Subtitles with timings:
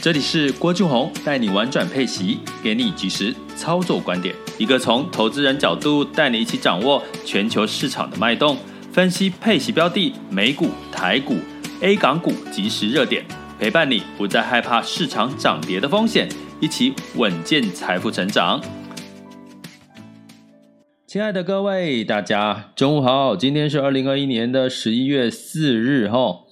[0.00, 8.56] 这里是郭俊宏带你玩转配息，给你及时操作观点，一个从投资人角度带你一起掌握全球市场的脉动，
[8.92, 11.34] 分析配息标的、美股、台股、
[11.80, 13.24] A 港股即时热点，
[13.58, 16.28] 陪伴你不再害怕市场涨跌的风险，
[16.60, 18.62] 一起稳健财富成长。
[21.08, 26.44] 亲爱的各位，大家中午好，今天是二零二一年的十一月四日，哈。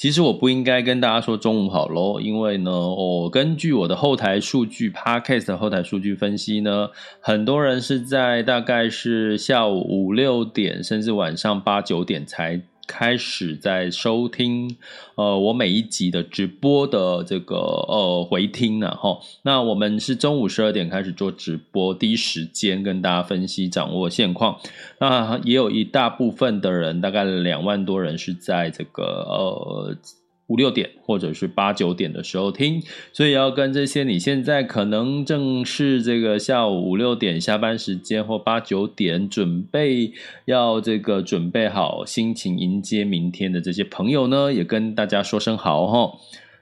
[0.00, 6.88] 其实我不应该跟大家说中午好喽，因为呢，我根据我的后台数据，Podcast 的后台数据分析呢，
[7.20, 12.62] 很多人是在大概是下午五六点，甚至晚上八九点才。
[12.92, 14.76] 开始在收听，
[15.14, 24.58] 呃，我每一集的直播的这个呃回听呢，哈，那我们是中午十二点开始做直播，第一时间跟大家分析掌握现况。
[24.98, 29.96] 那也有一大部分的人，大概两万多人是在这个呃。
[30.50, 40.12] 五六点或者是八九点的时候听，所以要跟这些你现在可能正是这个下午五六点下班时间或八九点准备
[40.46, 46.18] 要这个准备好心情迎接明天的这些朋友呢，也跟大家说声好哈。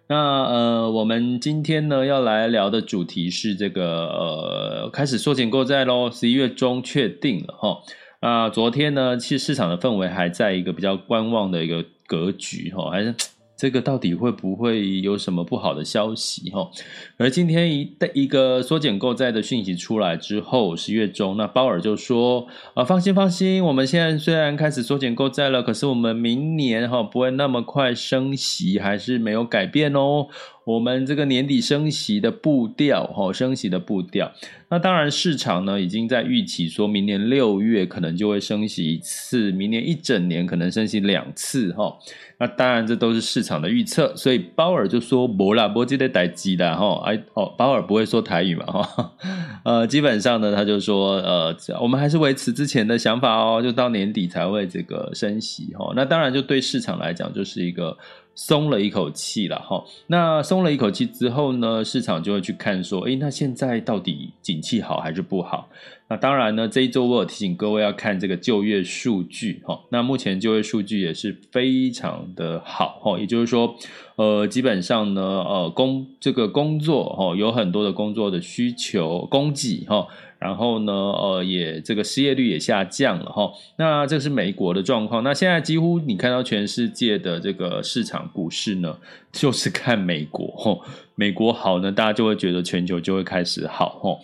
[0.07, 7.79] 那呃，我们今天呢要来聊的主题是这个呃，开始缩减购债喽，十一月中确定了哈。
[8.21, 13.15] 那昨天呢，其实市场的氛围还在一个比较观望的一个格局哈，还是。
[13.59, 16.71] 这个到底会不会有什么不好的消息哈？
[17.17, 30.29] 而今天一的一个缩减购债的讯息出来之后，十月中，那鲍尔就说啊，放心放心，我们现在虽然开始缩减购债了，可是我们明年哈不会那么快升息，还是没有改变哦。
[30.69, 34.31] 我们这个年底升息的步调，哈，升息的步调。
[34.69, 41.97] 那当然，市场呢已经在预期，说明年六月可能就会升息一次，明年一整年可能升息两次，哈。
[42.39, 44.15] 那当然，这都是市场的预测。
[44.15, 49.13] 所以鲍尔就说：“不啦，不记得待机的，哈。”哎，哦，鲍尔不会说台语嘛，哈。
[49.65, 57.97] 呃，基本上呢，他就说：“呃，我们还是维持之前的想法哦，就到年底才会这个升息，哈。”那当然，就对市场来讲，就是一个。
[58.41, 65.69] 松了一口气了哈，那松了一口气之后呢，市场就会去看说，诶，那现在到底景气好还是不好？
[66.11, 69.79] 那当然呢，这一周我有提醒各位要看这个就业数据哈。
[69.91, 73.77] 那目前就业数据也是非常的好哈，也就是说，
[74.17, 80.07] 呃，基本上呢，呃，工这个工作哈，有很多的工作的需求供给哈。
[80.39, 83.51] 然后呢，呃，也这个失业率也下降了哈。
[83.77, 85.25] 那这是美国的状况。
[85.25, 88.97] 那现在几乎你看到全世界的这个市场股市呢，
[89.33, 90.79] 就是看美国哈。
[91.17, 94.17] 美国好呢，大家就会觉得全球就会开始好哈。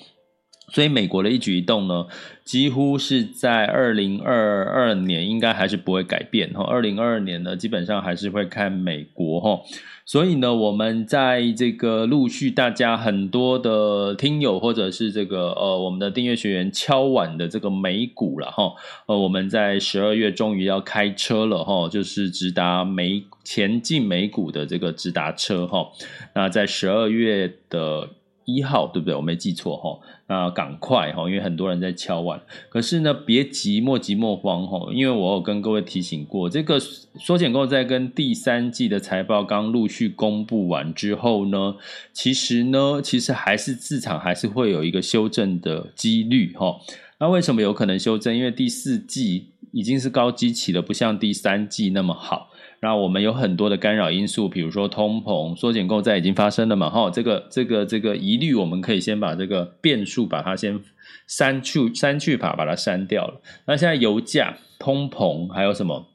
[0.69, 2.07] 所以美国的一举一动呢，
[2.45, 6.65] 几乎是在二零二二年应该还是不会改变哈。
[6.65, 9.61] 二零二二年呢，基本上还是会看美国哈。
[10.07, 18.73] 所以呢，我们在这个陆续大家很多的听友或者是这个呃我们的订阅学员敲碗的这个美股了哈。
[19.07, 25.91] 呃，我们在十二月终于要开车了哈，就是直达美前进美股的这个直达车哈。
[26.35, 28.09] 那在十二月的。
[28.45, 29.15] 一号对不对？
[29.15, 32.41] 我没记错哈，那赶快哈，因为很多人在敲碗。
[32.69, 41.77] 可是呢，别急，莫急莫慌哈，因为我有跟各位提醒过，这个缩减购债跟第三季的财报刚陆续公布完之后呢，
[42.13, 46.77] 其实呢，其实还是市场还是会有一个修正的几率哈。
[47.19, 48.37] 那为什么有可能修正？
[48.37, 52.51] 因为第四季已经是高基期了，不像第三季那么好。
[52.85, 56.91] 那我们有很多的干扰因素，比如说通膨、缩减购债已经发生了嘛？
[56.91, 60.79] 哈，这个、这个、这个疑虑，我们可以先把这个变数把它先
[61.27, 63.41] 删去、删去法，把它删掉了。
[63.67, 66.09] 那现在油价、通膨，还有什么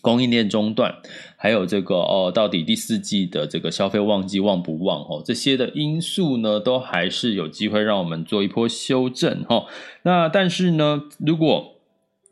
[0.00, 0.92] 供应链中断，
[1.36, 5.02] 还有这个哦，到底第四季的这个消费旺季旺不旺？
[5.02, 9.44] 哦，这些的因素呢，都还是有机会让我们做一波修正。
[9.44, 9.66] 哈，
[10.02, 11.76] 那但是呢，如果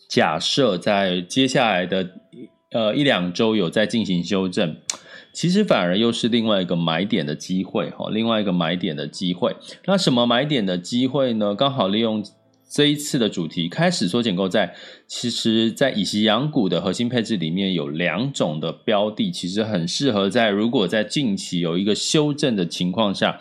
[0.09, 2.11] 假设在接下来的
[2.73, 4.77] 呃，一两周有在进行修正，
[5.33, 9.57] 其实反而又是另外一个买点的机会哈，另外一个买点的机会。
[9.87, 11.55] 那什么买点的机会呢？
[11.55, 12.25] 刚好利用
[12.71, 14.73] 这一次的主题开始缩减购债，
[15.09, 23.41] 其实在以息养股的核心配置里面有两种的标的，其实很适合在如果在近期有一个修正的情况下。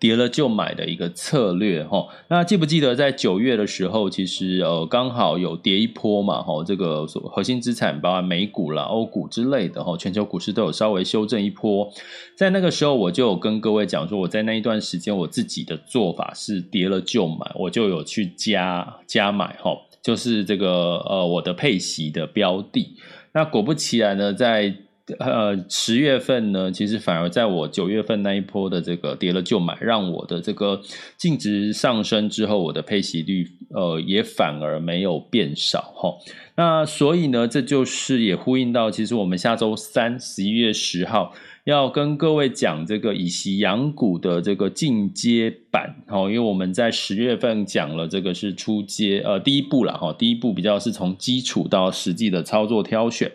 [0.00, 11.92] 跌了就买的一个策略哈，那记不记得在九月的时候，其实呃刚好有跌一波嘛哈，这个核心资产包括美股啦、欧股之类的哈，全球股市都有稍微修正一波。
[12.34, 22.96] 在那个时候，我就有跟各位讲说，我在那一段时间我自己的做法是跌了就买，我就有去加加买哈，就是这个呃我的配息的标的。
[23.32, 24.74] 那果不其然呢，在
[25.18, 30.80] 呃，十月份呢，其实反而在我九月份那一波的这个跌了就买，让我的这个
[31.16, 36.14] 净值上升之后，我的配息率呃也反而没有变少哈。
[36.56, 41.32] 那所以呢，这就是也呼应到，其实我们下周三十一月十号
[41.64, 53.32] 要跟各位讲这个以息养股的这个进阶版哈，因为我们在十月份讲了这个是初阶呃第一步了哈，第一步比较是从基础到实际的操作挑选。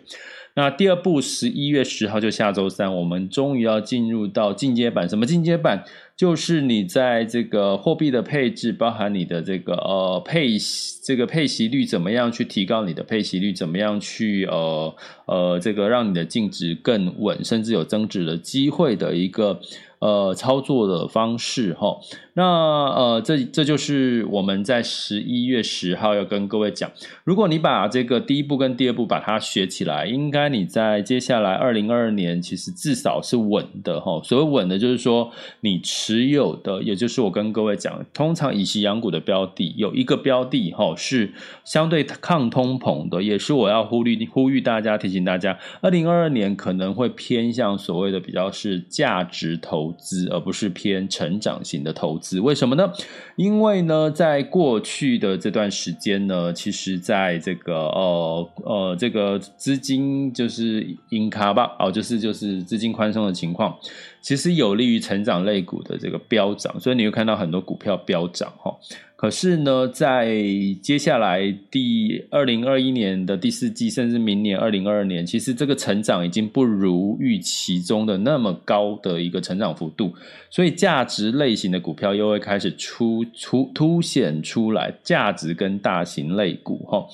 [0.58, 5.06] 那第二步，十一月十号就下周三，我们终于要进入到进阶版。
[5.06, 5.84] 什么进阶版？
[6.16, 10.56] 就是你在这个货币的配置，包含你的这个呃配
[11.04, 19.60] 这个配息率怎么样去提高你的配息率，怎么样去呃呃这个让你的净值更稳，甚至有增值的机会的一个。
[20.06, 21.98] 呃，操作的方式哈，
[22.34, 26.88] 那呃，这这就是我们在十一月十号要跟各位讲。
[27.24, 34.20] 如果你把这个第一步跟第二步把它学起来，应该你在接下来二零二二年其实至少是稳的哈。
[34.22, 35.32] 所谓稳的，就是说
[35.62, 41.32] 你持有的，也就是我跟各位讲，通常以息养股的标的有一个标的哈是
[41.64, 49.95] 相对抗通膨的，也是我要呼吁呼吁大家提醒大家，二零二二年可能会偏向所谓的比较是价值投。
[49.98, 52.92] 资而不是偏成长型的投资，为什么呢？
[53.36, 63.76] 因为呢，在过去的这段时间呢，其实在这个呃呃这个资金就是银卡吧，哦，就是就是资金宽松的情况，
[64.20, 68.74] 其实有利于成长类股的这个飙涨，所以你会看到很多股票飙涨哈。
[69.16, 70.36] 可是呢，在
[70.82, 80.12] 接下来第二零二一年的第四季，甚至明年二零二二年，其实这个成长已经不如预期中的那么高的一个成长幅度，
[80.50, 87.06] 所以价值类型的股票又会开始出出凸显出来，价值跟大型类股哈。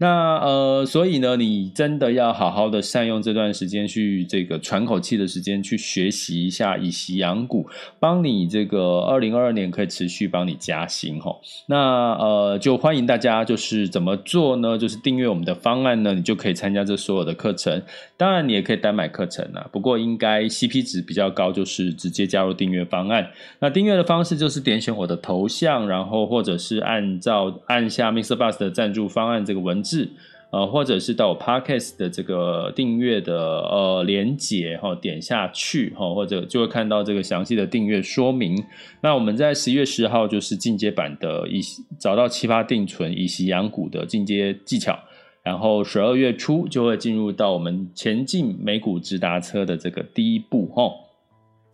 [0.00, 7.68] 那呃，所以呢，你真的要好好的善用这段时间去这个喘口气的时间，去学习一下以息养股，
[7.98, 11.36] 帮你这个二零二二年可以持续帮你加薪哈。
[11.66, 14.78] 那呃，就欢迎大家就是怎么做呢？
[14.78, 17.82] 就是订阅我们的方案呢，你就可以参加这所有的课程。
[18.16, 23.30] 当然，你也可以单买课程啊，不过应该 CP 值比较高，就是直接加入订阅方案。
[23.58, 28.34] 那订阅的方式就是点选我的头像，然后或者是按照按下 Mr.
[28.36, 30.08] Bus 的赞助方案这个文字是
[30.52, 38.60] 呃，或者是到我 Podcast 的这个订阅的呃连接哈，点下去哈，或者就会看到这个详细的订阅说明。
[39.00, 41.60] 那我们在十一月十号就是进阶版的以
[42.00, 44.98] 找到奇葩定存以息养股的进阶技巧，
[45.44, 50.90] 然后十二月初就会进入到我们前进美股直达车的这个第一步哈，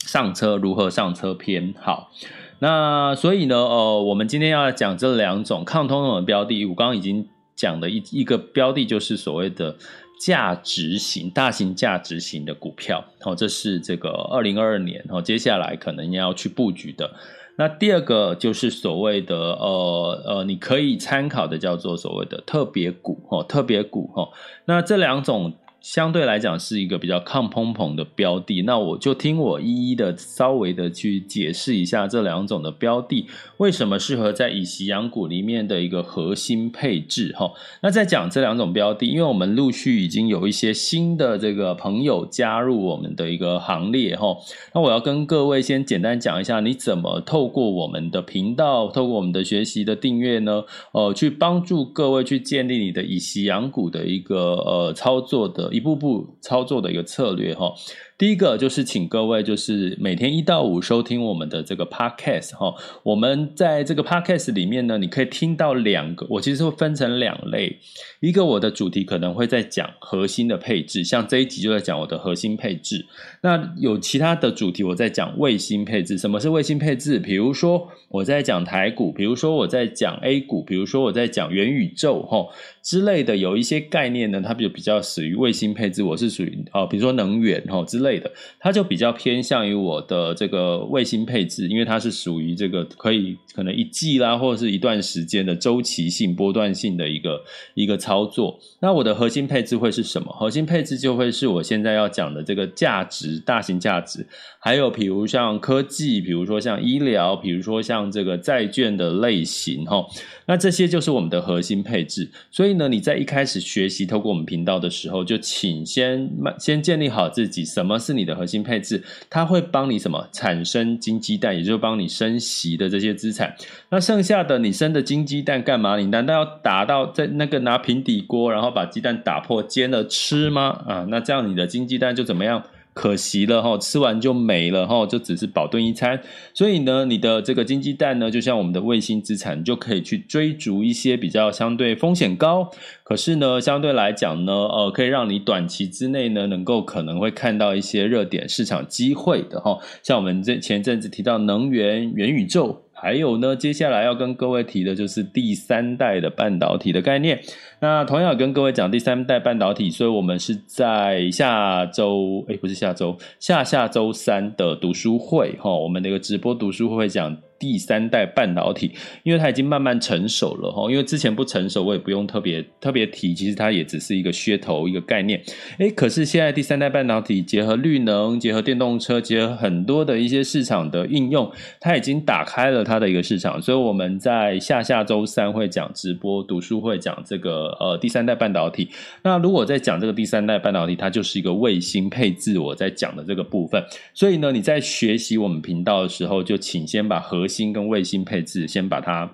[0.01, 1.73] 上车如何上车篇。
[1.81, 2.11] 好，
[2.59, 7.27] 那所以呢，呃，我们今天要讲这两种抗通膨的标的，我刚刚已经。
[7.57, 9.77] 讲的一一个标的就是所谓的
[10.21, 17.11] 价值型、大型价值型的股票，好，这是这个二零二二年，哦接下来可能要去布局的。
[17.57, 24.29] 那第二个就是所谓的呃呃，你可以参考的叫做所谓的特别股，哈，特别股，哈，
[24.67, 25.55] 那这两种。
[25.87, 33.29] 相对来讲是一个比较抗通膨的标的，那我就听我一一的稍微的去解释一下这两种的标的
[33.59, 37.53] 为什么适合在以息养股里面的一个核心配置哈。
[37.83, 44.37] 那在讲这两种标的，因为我们陆续已经有一些新的这个朋友加入我们的一个行列哈。
[44.75, 50.65] 那我要跟各位先简单讲一下，你怎么透过我们的频道，透过我们的学习的订阅呢？
[50.91, 55.71] 呃，去帮助各位去建立你的以息养股的一个呃操作的。
[55.77, 57.75] 一步步操作的一个策略哈，
[58.19, 67.77] 第一个就是请各位就是每天一到五收听我们的这个 podcast 哈，我们在这个 podcast 里面呢，你可以听到两个，我其实会分成两类，
[68.21, 73.05] 一个我的主题可能会在讲核心的配置，像这一集就在讲我的核心配置，
[73.43, 77.19] 那有其他的主题我在讲卫星配置，什么是卫星配置？
[77.19, 82.47] 比如说我在讲台股，比如说我在讲 A 股，比如说我在讲元宇宙哈。
[82.83, 97.43] 之类的有一些概念呢，它比较比较属于卫星配置，我是属于哦，比如说能源哈之类类的，它就比较偏向于我的这个卫星配置，因为它是属于这个可以可能一季啦，或者是一段时间的周期性、波段性的一个
[97.75, 98.59] 一个操作。
[98.81, 100.33] 那我的核心配置会是什么？
[100.33, 104.27] 核心配置就会是我现在要讲的这个价值、大型价值，
[104.61, 110.05] 还有比如像科技，比如说像医疗，比如说像这个债券的类型，哈，
[110.47, 112.31] 那这些就是我们的核心配置。
[112.51, 119.03] 所以呢，你在一开始学习透过我们频道的时候，就请先先建立好自己，什么是你的核心配置？
[119.29, 123.55] 它会帮你什么产生金鸡蛋，也就是帮你生息的这些资产。
[123.91, 125.99] 那剩下的你生的金鸡蛋干嘛？
[125.99, 130.83] 你难道要打到在那个拿平底锅，然后把鸡蛋打破煎了吃吗？
[130.87, 132.63] 啊，那这样你的金鸡蛋就怎么样？
[132.97, 136.19] 可惜了哈，吃完就没了哈，就只是饱顿一餐。
[136.55, 142.71] 所以呢，你的这个金鸡蛋呢，就像我们的卫星资产，就可以去追逐一些比较相对风险高，
[143.05, 149.79] 可是呢，相对来讲呢，呃，可以让你短期之内呢，能够可能会看到一些热点市场机会的哈。
[150.03, 152.83] 像我们这前阵子提到能源、元宇宙。
[152.99, 157.39] 还有呢，接下来要跟各位提的就是第三代的半导体的概念。
[157.81, 167.37] 那同样跟各位讲第三代半导体，所以我们是在下周，诶，不是下周，下下周三的读书会哈，我们那个直播读书会会讲。
[167.59, 175.43] 第三代半导体，因为它已经慢慢成熟了哈，因为之前不成熟，我也不用特别特别提，其实它也只是一个噱头，一个概念。
[175.79, 183.61] 诶，可是现在第三代半导体结合绿能，结合电动车，结合很多的一些市场的应用，它已经打开了它的一个市场。
[183.61, 188.89] 所以我们在下下周三会讲直播读书会讲这个呃第三代半导体。
[189.23, 193.83] 那如果在讲这个第三代半导体，它就是一个卫星配置，我在讲的这个部分。
[194.13, 199.33] 所以呢，你在学习我们频道的时候，就请先把核核心跟卫星配置先把它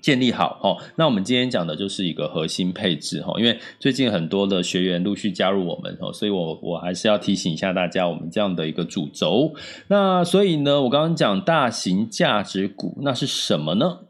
[0.00, 0.78] 建立好哦。
[0.96, 9.52] 那我们今天讲的就是一个核心配置哈，因为最近很多的学员陆续加入我们哦，所以我我还是要提醒一下大家，我们这样的一个主轴。
[9.88, 14.02] 那所以呢，我刚刚讲大型价值股，那是什么呢？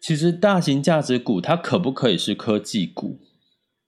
[0.00, 3.20] 其实大型价值股它可不可以是科技股？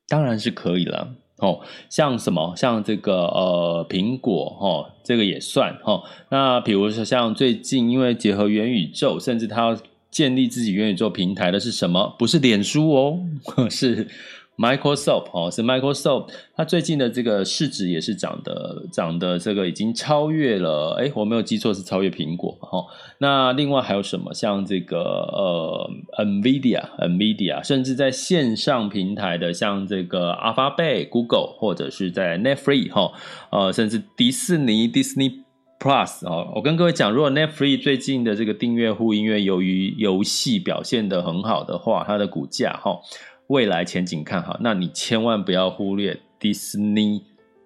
[0.07, 1.17] 当然是可以了。
[1.45, 1.61] 哦，
[1.91, 6.03] 像什么，像这个呃，苹果哦，这个也算哦。
[6.31, 9.79] 那比如说像最近，因为结合元宇宙，甚至他要
[10.11, 12.15] 建立自己元宇宙平台的是什么？
[12.19, 13.19] 不是脸书哦，
[13.71, 14.09] 是。
[14.57, 22.85] Microsoft 哦，是 Microsoft，它最近的这个市值也是涨的，涨的这个已经超越了，诶，我没有记错是超越苹果哈。
[23.19, 24.33] 那另外还有什么？
[24.33, 25.91] 像这个呃
[26.25, 33.13] ，NVIDIA，NVIDIA，甚至在线上平台的，像这个 Alphabet、Google，或者是在 Netflix 哈，
[33.51, 35.33] 呃，甚至迪士尼 Disney
[35.81, 36.53] Plus 哦。
[36.55, 43.01] 我跟各位讲，如果 Netflix 最近的这个订阅户，因为由于游戏表现得很好的话，它的股价哈。
[43.49, 47.21] 未来前景看好，那你千万不要忽略 Disney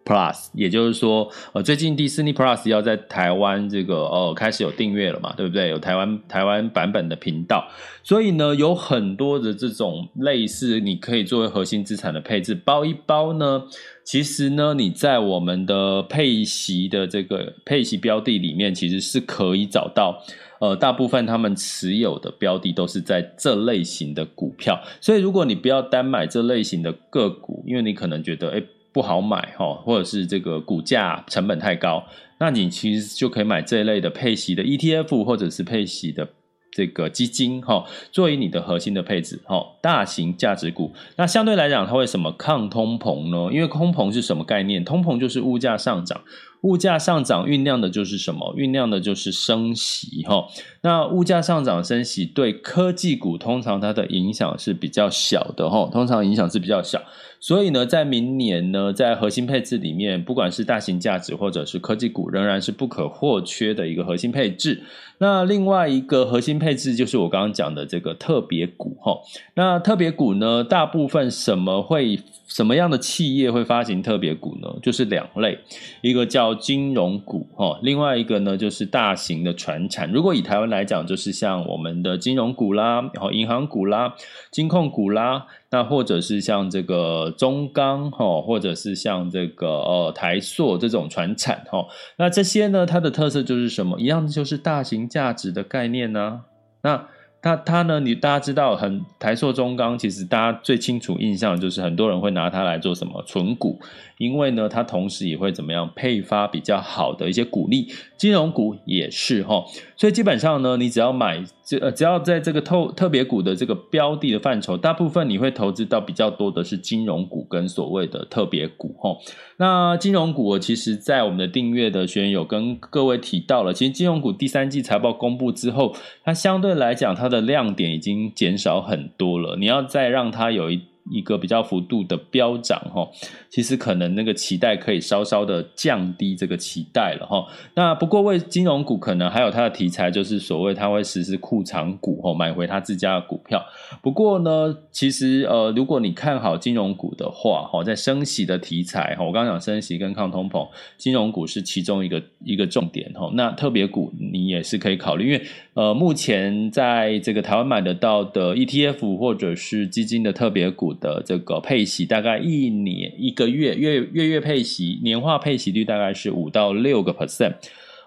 [0.05, 5.69] Plus，也就是说，呃，最近 Disney Plus 要在台湾这个哦开始有订阅了嘛，对不对？
[5.69, 7.69] 有台湾台湾版本的频道，
[8.03, 13.65] 所以呢，有很多的这种类似你可以作为核心资产的配置包一包呢，
[14.03, 20.25] 其实呢，你在我们的配息的这个配息标的里面，其实是可以找到。
[20.59, 28.63] 呃，大部分他们持有的标的都是在这类型的股票，所以如果你不要单买这类型的个股，因为你可能觉得诶
[28.93, 32.05] 不好买哈，或者是这个股价成本太高，
[32.39, 36.29] 那你其实就可以买这一类的配息的 ETF 或者是配息的。
[36.71, 40.93] 这个基金哈，作为你的核心的配置哈，大型价值股。
[41.17, 43.53] 那相对来讲，它为什么抗通膨呢？
[43.53, 44.85] 因为通膨是什么概念？
[44.85, 46.21] 通膨就是物价上涨，
[46.63, 48.55] 物价上涨酝酿的就是什么？
[48.57, 50.47] 酝酿的就是升息哈。
[50.83, 57.01] 那物价上涨升息对科技股通常它的影响是比较小的哈，通常影响是比较小。
[57.41, 64.83] 所以呢，在明年呢，在核心配置里面，不管是大型价值或者是科技股，仍然是不可或缺的一个核心配置。
[65.19, 69.17] 那另外一个核心配置就是我刚刚讲的这个特别股哈。
[69.55, 72.19] 那特别股呢，大部分什么会
[72.49, 74.69] 什么样的企业会发行特别股呢？
[74.83, 75.59] 就是两类，
[76.01, 80.11] 一个叫金融股哈，另外一个呢就是大型的传产。
[80.11, 84.15] 如果以台湾来讲，就是像我们的金融股啦，然后银行股啦，
[84.51, 85.47] 金控股啦。
[85.71, 91.87] 那或者是像这个中钢哈，或者是像这个呃台塑这种传产哈，
[92.17, 94.01] 那这些呢，它的特色就是什么？
[94.01, 96.41] 一样就是大型价值的概念呢。
[96.81, 97.07] 那
[97.41, 103.81] 它它呢，你大家知道，很台塑中钢，其实大家最清楚印象就是很多人会拿它来做什么存股，
[104.19, 109.65] 因为呢，它同时也会怎么样配发比较好的一些股利，金融股也是哈，
[109.97, 119.17] 所以基本上呢，你只要买只呃，只要在这个特特别股的这个标的的范畴，大部分你会投资到比较多的是金融股跟所谓的特别股哈。
[119.59, 125.95] 那金融股，我其实在我们的订阅的学员有跟各位提到了，其实金融股第三季财报公布之后，
[126.25, 127.29] 它相对来讲它。
[127.29, 133.07] 的亮点已经减少很多了，你要再让它有一一个比较幅度的飙涨哈，
[133.51, 137.47] 其实可能那个期待可以稍稍的降低这个期待了哈。
[137.75, 143.65] 那不过为金融股可能还有它的题材，就是所谓它会实施库藏股哈，买回它自家的股票。
[144.03, 153.31] 不过呢，其实呃，如果你看好金融股的话哈，在升息的题材哈，我刚刚讲升息跟抗通膨，金融股是其中一个一个重点哈。
[153.35, 155.43] 那特别股你也是可以考虑，因为
[155.75, 160.89] 呃，目前在这个台湾买得到的 ETF 或者是基金的特别股。
[161.01, 167.55] 的这个配息大概一年一个月月月月配息年化配息率大概是五到六个 percent，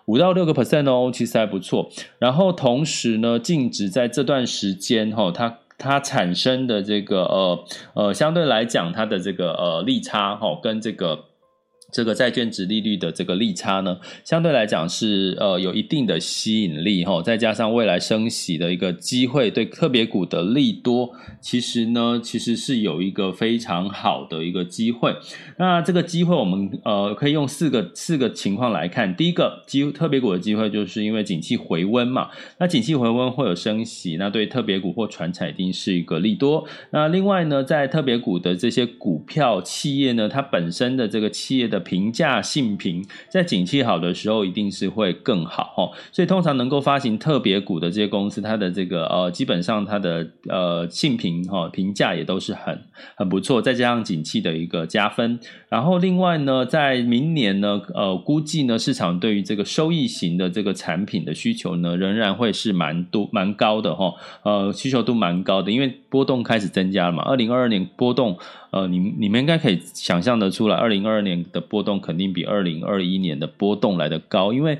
[0.05, 1.89] 五到六个 percent 哦，其实还不错。
[2.19, 11.30] 然后同时呢，净值在这段时间哈、它它产生的这个呃呃，相对来讲它的这个呃利差哈、跟这个。
[11.91, 25.15] 这个债券值利率的这个利差呢，相对来讲是呃有一定的吸引力哈，再加上未来升息的一个机会，对特别股的利多，其实呢其实是有一个非常好的一个机会。
[25.57, 32.29] 那这个机会我们呃可以用四个四个情况来看，第一个机特别股的机会，就是因为景气回温嘛，
[32.59, 36.65] 那景气回温会有升息，那对特别股或传产一定是一个利多。
[36.91, 52.81] 那另外呢，在特别股的这些股票企业呢，它本身的这个企业的评价信评在景气好的时候一定是会更好哈，所以通常能够发行特别股的这些公司，它的这个呃基本上它的呃信评哈评价也都是很
[53.15, 68.37] 很不错，再加上景气的一个加分，然后另外呢，在明年呢呃估计呢市场对于这个收益型的这个产品的需求呢仍然会是蛮多蛮高的哈，呃需求度蛮高的，因为波动开始增加了嘛，二零二二年波动。
[68.71, 74.79] 呃，你你们应该可以想象得出来，二零二二年的波动肯定比二零二一年的波动来得高，因为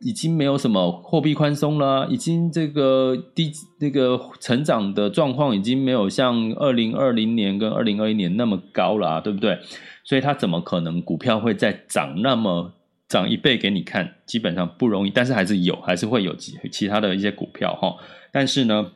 [0.00, 3.50] 已经没有什么货币宽松了，已经这个低
[3.80, 9.58] 那个成长的状况已经没有像二零二零年跟二零二一年那么高了啊，对不对？
[10.04, 12.72] 所以它怎么可能股票会再涨那么
[13.08, 14.14] 涨一倍给你看？
[14.26, 17.96] 基本上不容易，但是还是有，还是会有其其他的一些股票哈，
[18.32, 18.92] 但是呢。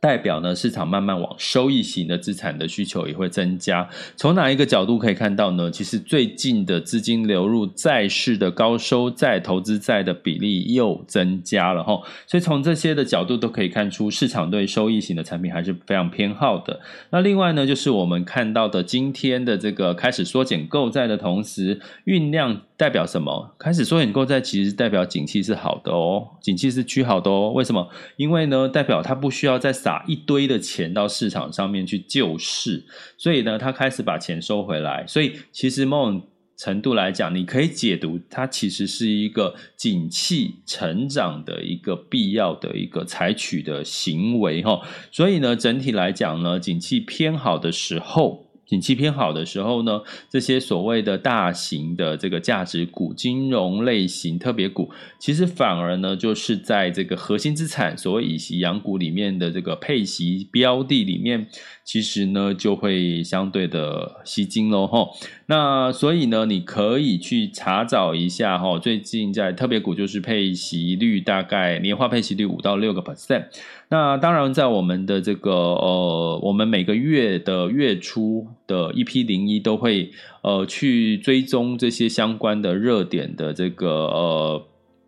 [0.00, 3.88] 代表呢，市场慢慢往收益型的资产的需求也会增加。
[4.16, 5.70] 从哪一个角度可以看到呢？
[5.70, 12.00] 其实最近的资金流入债市的高收债投资债的比例又增加了哈。
[12.26, 16.80] 所以从这些的角度都可以看出，市场对收益型的产品还是非常偏好的。
[17.10, 22.62] 那另外呢，就是我们看到的今天的这个开始缩减购债的同时，酝酿。
[22.78, 23.56] 代表什么？
[23.58, 27.50] 开始缩减购债，其实代表景气是好的哦，景气是趋好的哦。
[27.52, 27.88] 为什么？
[28.14, 32.84] 因为呢，代表它不需要再打一堆的钱到市场上面去救市，
[33.16, 35.06] 所以呢，他开始把钱收回来。
[35.06, 44.86] 所以，其实某种程度来讲，你可以解读它其实是一个景气成长的一个必要的一个采取的行为哈。
[45.10, 48.44] 所以呢，整体来讲呢，景气偏好的时候。
[48.68, 61.48] 景气偏好的时候呢，这些所谓的大型的这个价值股、金融类型特别股，其实反而呢，就是在这个核心资产所谓以息养股里面的这个配息标的里面，
[61.88, 65.16] 其实呢就会相对的吸金喽吼。
[65.46, 73.46] 那所以呢，你可以去查找一下哈，最近在特别股就是配息率大概年化配息率五到六个 percent。
[73.88, 80.10] 那当然，在我们的这个呃，我们每个月的月初的一批零一都会
[80.42, 84.66] 呃去追踪这些相关的热点的这个呃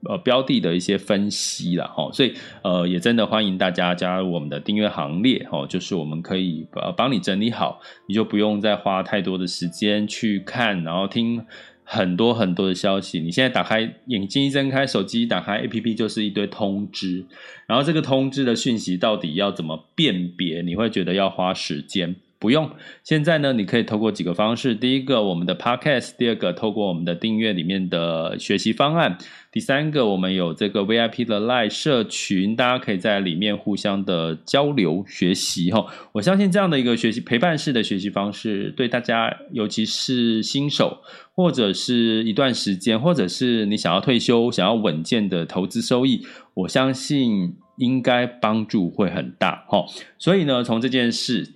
[0.09, 11.45] 呃标的的一些分析了哈，所以呃也真的欢迎大家加入我们的订阅行列哦，就是我们可以呃帮你整理好，你就不用再花太多的时间去看，然后听。
[11.93, 17.27] 很多很多的消息，你现在打开眼睛一睁开，手机一打开 APP 就是一堆通知，
[17.67, 20.63] 然后这个通知的讯息到底要怎么辨别？
[20.63, 22.15] 你会觉得要花时间。
[22.41, 22.71] 不用，
[23.05, 29.19] 现在呢，你可以透过几个方式：第一个，我们的 Podcast；第二个，透过我们的订阅里面的学习方案；
[29.53, 35.71] 第三个，我们有这个 VIP 的 Live 社群，大家可以在里面互相的交流学习。
[35.71, 41.03] 哈，我相信这样的一个学习陪伴式的学习方式，对大家，尤其是新手，
[41.35, 49.67] 或者是一段时间，或者是你想要退休、想要稳健的投资收益，我相信应该帮助会很大。
[49.69, 49.85] 哈，
[50.19, 51.47] 所以呢，从这件事。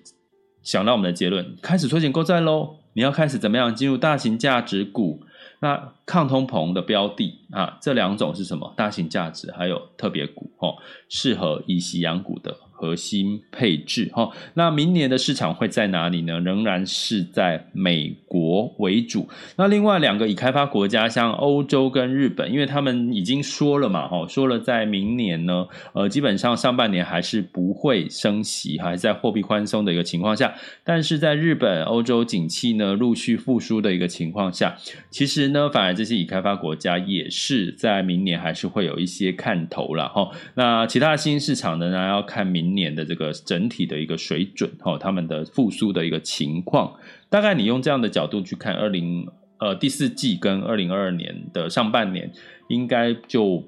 [0.65, 2.77] 想到我们的结论，开始缩减购债喽！
[2.95, 5.21] 你要开始怎么样进入大型价值股？
[5.61, 8.75] 那抗通膨的标的啊，这两种是什么？
[8.77, 10.75] 大型价值还有特别股哦，
[11.09, 12.55] 适合以息养股的。
[12.77, 16.41] 核心配置哈，那明年的市场会在哪里呢？
[16.41, 19.29] 仍然是在美国为主。
[19.57, 30.53] 那另外两个已开发国家，像欧洲跟日本，因为他们已经说了嘛，哈，说了在明年呢，呃，基本上上半年还是不会升息，还在货币宽松的一个情况下。
[30.83, 34.77] 但是在日本、欧洲景气呢陆续复苏的一个情况下，
[35.11, 40.31] 其实呢，反而这些已开发国家也是是在明年还是会有一些看头了哈。
[40.55, 42.65] 那其他新市场呢，呢要看明。
[42.75, 46.93] 年的这个整体的一个水准，哈，他们的复苏的一个情况，
[47.31, 49.29] 大概你用这样的角度去看二零
[49.59, 52.33] 呃第四季跟二零二二年的上半年，
[52.69, 53.63] 应该就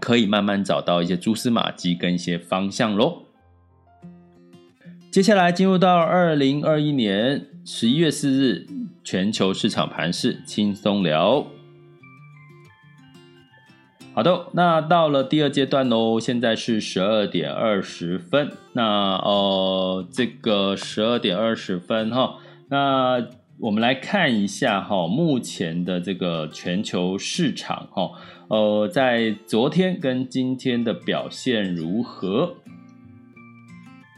[0.00, 3.26] 可以慢慢找到一些蛛丝马迹跟一些方向喽。
[5.10, 8.66] 接下来进入到二零二一年十一月四日，
[9.04, 11.46] 全球市场盘势轻松聊。
[14.20, 18.52] 好的，那到了第二阶段喽，现在是十二点二十分。
[18.74, 22.34] 那呃，这个十二点二十分哈，
[22.68, 23.26] 那
[23.58, 28.10] 我们来看一下哈，目前的这个全球市场哈，
[28.48, 32.56] 呃，在昨天跟今天的表现如何？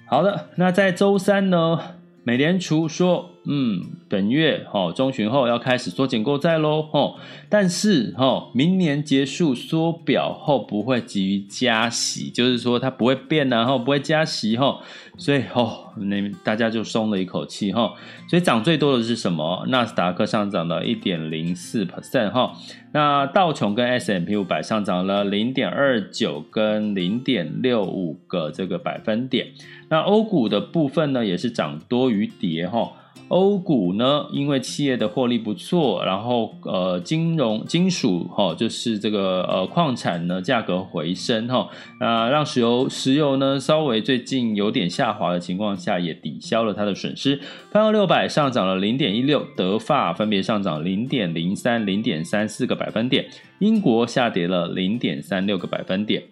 [0.09, 1.79] 好的，那在周三呢，
[2.25, 3.29] 美联储说。
[3.45, 7.17] 嗯，本月哈中旬后要开始缩减购债喽，哈，
[7.49, 14.79] 但是哈明年结束缩表后不会急于加息，就是说它不会变，然后不会加息哈，
[15.17, 17.95] 所以哦，那大家就松了一口气哈，
[18.29, 19.65] 所以涨最多的是什么？
[19.67, 22.53] 纳斯达克上涨了一点零四 percent 哈，
[22.93, 29.49] 那道琼跟 S M P 五百上涨了零点二九跟零点六五个这个百分点，
[29.93, 32.91] 那欧股的部分呢也是涨多于跌哈。
[33.29, 47.41] 欧股呢，因为企业的获利不错，然后呃，金融金属哈、就是这个呃矿产呢价格回升哈，啊、让石油石油呢稍微最近有点下滑的情况下，也抵消了它的损失。
[47.71, 53.27] 标普六百上涨了零点一六，德法分别上涨零点零三、零点三四个百分点。
[53.61, 56.23] 英国下跌了零点三六个百分点。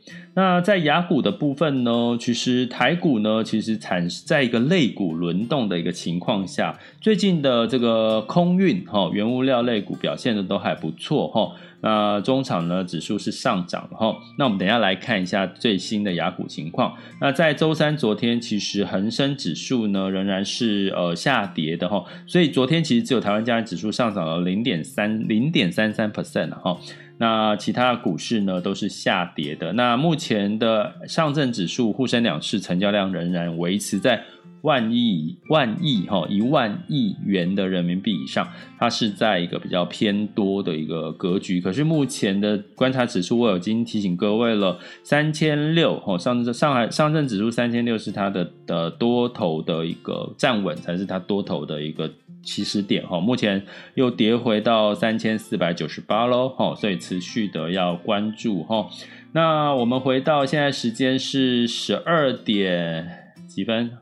[0.40, 11.52] 那在雅股的部分呢，其实台股呢，其实产在一个类股轮动的一个情况下，最近的这个空运哈，原物料类股表现的都还不错哈。
[11.82, 14.16] 那中场呢，指数是上涨哈。
[14.38, 16.96] 那我们等下来看一下最新的雅股情况。
[17.20, 22.02] 那在周三昨天，其实恒生指数呢仍然是呃下跌的哈。
[22.26, 26.78] 所以昨天其实只有台湾加权指数上涨了零点三零点三三 percent 哈。
[27.20, 29.74] 那其他股市呢都是下跌的。
[29.74, 34.24] 那目前的上证指数、沪深两市成交量仍然维持在
[34.62, 41.60] 万亿万亿哈一万亿元的人民币以上，它是在一个比较偏多的一个格局。
[41.60, 52.10] 可是目前的观察指数，我已经提醒各位了，三千六哈上证上海上证指数三千六是它的的多头的一个站稳，才是它多头的一个。
[52.42, 58.88] 起始点哈，目前又跌回到三千四百九十八喽哈，所以持续的要关注哈。
[59.32, 63.98] 那我们回到现在时间是十二点几分？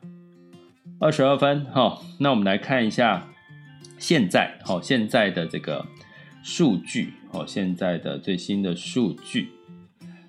[1.01, 1.98] 二十二分哈。
[2.20, 3.29] 那我们来看一下
[3.98, 5.85] 现在哈，现在的这个
[6.42, 9.48] 数据哦，现在的最新的数据。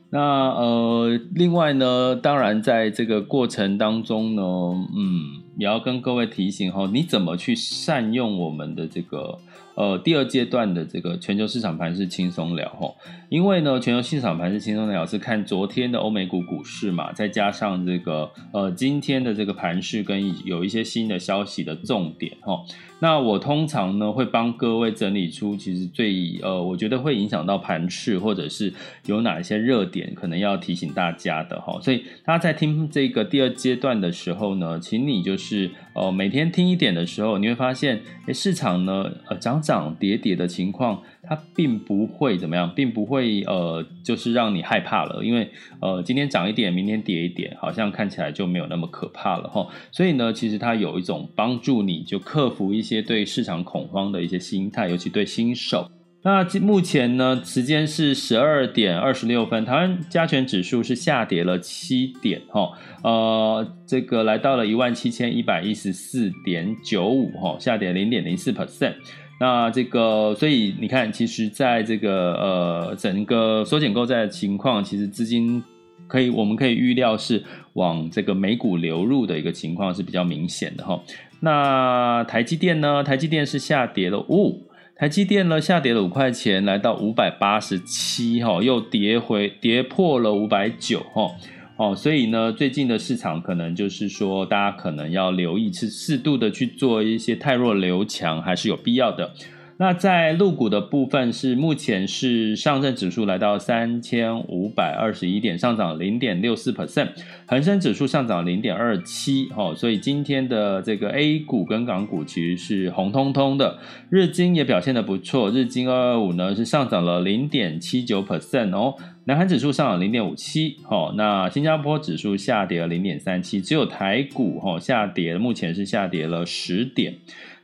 [0.10, 5.39] 那呃，另外呢，当然在这个过程当中呢，嗯。
[5.60, 9.38] 也要跟各位提醒哈，你怎么去善用我们的这个
[9.76, 12.90] 呃第二阶段的这个全球市场盘是轻松聊哈？
[13.28, 22.64] 因为呢，全球市场盘是轻松聊是看昨天的欧美股股市嘛，再加上这个呃今天的这个盘势跟有一些新的消息的重点哈。
[23.00, 28.74] 那我通常呢会帮各位整理出其实最呃我觉得会影响到盘势或者是
[29.06, 31.80] 有哪一些热点可能要提醒大家的哈。
[31.82, 45.48] 所以大家在听这个第二阶段的时候呢，请你就是呃每天听一点的时候，你会发现诶市场呢呃涨涨涨跌跌的情况，它并不会怎么样，并不会呃，就是让你害怕了，因为
[45.80, 49.68] 呃，今天涨一点，明天跌一点，好像看起来就没有那么可怕了哈。
[49.92, 55.88] 所以呢，其实它有一种帮助你就克服一些对市场恐慌的一些心态，尤其对新手。
[56.24, 62.72] 那目前呢，时间是十二点二十六分，台湾加权指数是下跌了七点，哈，
[63.04, 68.96] 呃，这个来到了一万七千一百一十四点九五，哈，下跌零点零四 percent。
[69.40, 75.64] 那这个，所以你看，其实在这个呃整个缩减购债的情况，其实资金
[76.08, 81.02] 可以，我们可以预料是往这个美股流入的一个情况是比较明显的，哈。
[81.40, 83.02] 那台积电呢？
[83.02, 84.68] 台积电是下跌了五。
[84.98, 91.32] 台积电呢，下跌了五块钱，来到五百八十七哈，又跌回跌破了五百九哈
[91.80, 99.32] 哦，所以呢，最近的市场可能就是说，大家可能要留意，是适度的去做一些汰弱留强，还是有必要的。
[99.78, 107.12] 那在陆股的部分是目前是上证指数来到三千五百二十一点，上涨零点六四 percent，
[107.48, 118.96] 恒生指数上涨零点二七，哦，所以今天的这个 A 股跟港股其实是红彤彤的，日经也表现得不错，日经二二五呢是上涨了零点七九 percent 哦，
[119.30, 127.14] 南韩指数上涨零点五七，哈，那新加坡指数下跌了零点三七，只有台股哈下跌，目前是下跌了十点。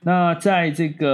[0.04, 1.10] 那在这个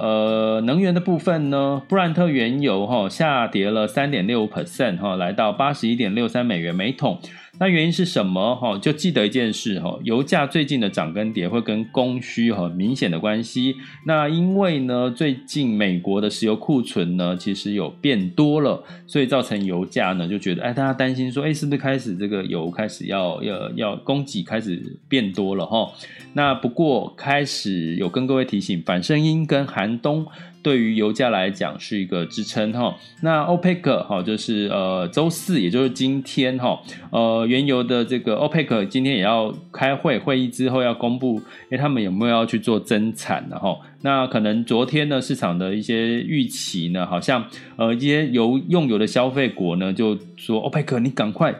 [0.00, 7.20] 呃能源的部分呢，布兰特原油哈下跌了三点六 percent 哈，来到八十一点六三美元每桶。
[7.62, 8.56] 那原因是什么？
[8.56, 13.76] 哈，就记得一件事哈，油价最近的涨跟跌会跟供需很明显的关系。
[14.04, 25.88] 那因为呢，最近美国的石油库存呢，其实有变多了，所以造成油价呢就觉得，哎，大家担心说，哎，是不是开始这个油开始要要要供给开始变多了哈？
[26.32, 30.26] 那不过开始有跟各位提醒，反声音跟寒冬。
[30.62, 43.76] 对于油价来讲是一个支撑哈，那 OPEC 哈就是呃周四，也就是今天哈，呃原油的这个 OPEC 今天也要开会，会议之后要公布，诶他们有没有要去做增产的哈？
[44.02, 47.44] 那可能昨天呢市场的一些预期呢，好像
[47.76, 51.54] 呃一些油用油的消费国呢就说 OPEC 你赶快。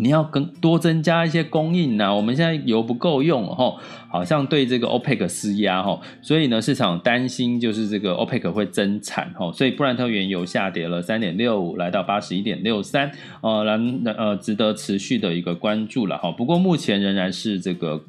[0.00, 3.76] 你要更多增加一些供应呐、啊，我们现在油不够用哈，
[4.10, 16.32] 好像对这个 OPEC 施压哈，所以呢，市场担心就是这个 OPEC 会增产哈，所以布兰特原油下跌了三点六五，来到八十一点六三，呃，然呃值得持续的一个关注了哈。
[16.32, 18.02] 不过目前仍然是这个。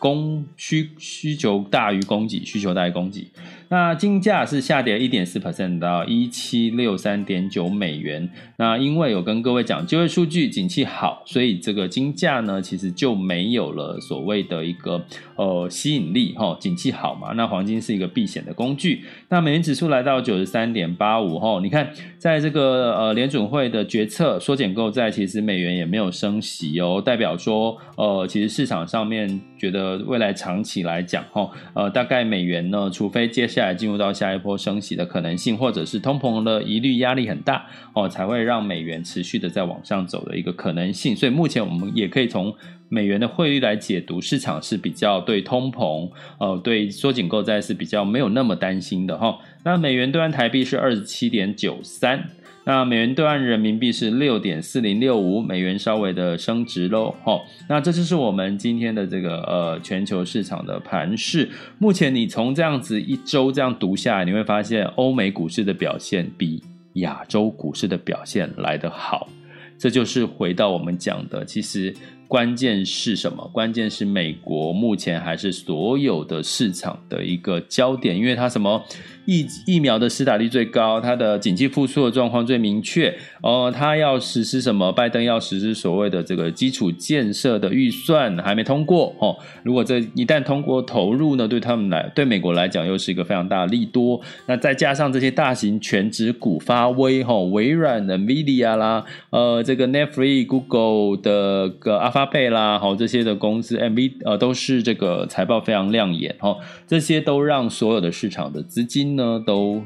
[0.00, 3.26] 供需需求大于供给，需求大于供给。
[3.68, 8.28] 那金价是下跌一点四 percent 到一七六三点九美元。
[8.56, 15.04] 那因为有跟各位讲就业数据景气好，所以这个金价呢其实就没有了所谓的一个
[15.36, 16.56] 呃吸引力哈。
[16.58, 19.04] 景气好嘛，那黄金是一个避险的工具。
[19.28, 29.98] 那美元指数来到九十三点八五哈，你看在这个呃联准会的决策缩减购债，其实美元也没有升息哦，代表说呃其实市场上面觉得。
[30.06, 41.16] 未来长期来讲，哈，呃，大概美元呢，除非接下来进入到下一波升息的可能性，或者是通膨的疑虑压力很大，哦，才会让美元持续的在往上走的一个可能性。
[41.16, 42.54] 所以目前我们也可以从
[42.88, 49.38] 美元的汇率来解读，市场是比较对通膨，呃，对缩紧购债是比较没有那么担心的，哈。
[49.64, 52.30] 那美元兑换台币是二十七点九三。
[52.64, 57.40] 那美元兑换人民币是六点四零六五，美元稍微的升值喽，哈。
[57.66, 61.48] 那这就是我们今天的这个呃全球市场的盘势。
[61.78, 66.62] 目前你从这样子一周这样读下来，你会发现欧美股市的表现比
[66.94, 69.30] 亚洲股市的表现来得好。
[69.78, 71.94] 这就是回到我们讲的，其实
[72.28, 73.50] 关键是什么？
[73.52, 78.84] 关键是美国目前还是所有的市场的一个焦点，因为它什么？
[79.24, 83.14] 疫疫苗的施打率最高，它的经济复苏的状况最明确。
[83.42, 84.90] 哦，他要实施什么？
[84.90, 89.36] 拜登要实施所谓的这个基础建设的预算还没通过哦。
[89.62, 94.18] 如果这一旦通过投入呢，对他们来，对美国来讲又是一个非常大的利多。
[94.46, 109.14] 那再加上这些大型全职股发威哈，微软的 NVIDIA 啦，呃，这个 Netflix、Google 的个阿 Alphabet 啦，好这些的公司，M V 呃都是这个财报非常亮眼哈，这些都让所有的市场的资金。
[109.14, 109.82] 呢，都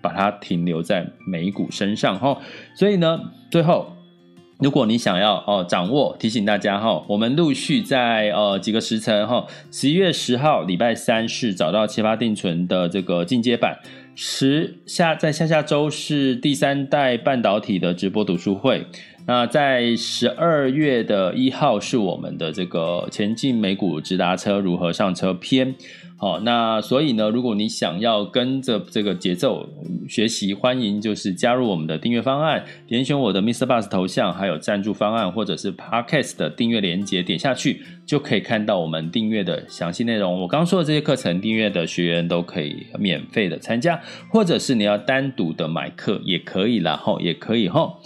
[0.00, 2.38] 把它停留在美股身上哈，
[2.74, 3.92] 所以呢，最后，
[4.58, 13.80] 如果你想要哦掌握，提醒大家哈，我们陆续在呃几个时辰哈，十一月十号礼拜三是找到七八定存的这个进阶版，
[14.14, 18.86] 十下在下下周是第三代半导体的直播读书会，
[19.28, 25.74] 那在十二月的一号是我们的这个前进美股直达车如何上车篇。
[26.16, 29.68] 好，那所以呢，如果你想要跟着这个节奏
[30.08, 33.66] 学习，欢迎就是加入我们的订阅方案，点选我的 Mr.
[33.66, 40.40] Bus 头像，还有赞助方案，或者是 Podcast 的订阅连接，点下去就可以看到我们订阅的详细内容。
[40.40, 48.00] 我刚说的这些课程，订阅的学员都可以免费的参加，或者是你要单独的买课也可以啦，吼，也可以吼。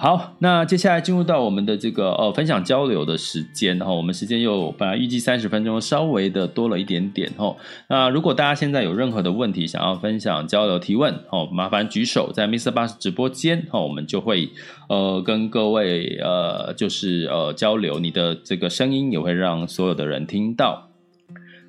[0.00, 7.56] 好，那接下来进入到我们的这个呃分享交流的时间哈，我们时间又本来预计三十分钟，稍微的多了一点点哈。
[7.88, 12.70] 那如果大家现在有任何的问题想要分享交流提问哦，麻烦举手在 Mr.
[12.70, 14.48] Bus 直播间哈，我们就会
[14.88, 20.90] 呃跟各位呃就是呃交流，你的这个声音也会让所有的人听到。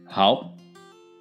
[0.05, 0.51] 好，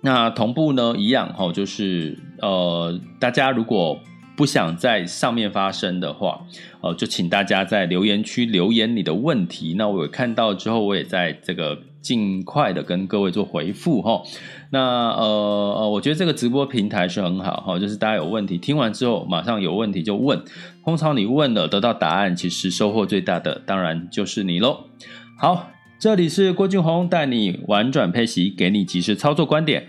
[0.03, 3.99] 那同步呢一样哈，就是呃大家如果。
[4.38, 6.46] 不想在上面发声的话，
[6.81, 9.74] 呃，就请大家在留言区留言你的问题。
[9.77, 14.22] 那我有看到之后，我也在这个尽快的跟各位做回复哈。
[14.70, 20.40] 那呃呃，我觉得这个直播平台是很好哈，就是大家有问题听完之后，马上有问题就问。
[20.85, 24.85] 通常你问了得到答案，其实收获最大的当然就是你喽。
[25.37, 29.88] 好，这里是郭俊宏带你玩转配息，给你及时操作观点。